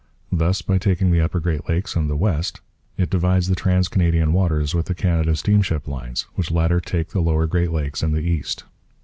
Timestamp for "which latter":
6.33-6.79